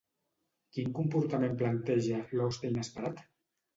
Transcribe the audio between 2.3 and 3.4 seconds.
L'hoste inesperat?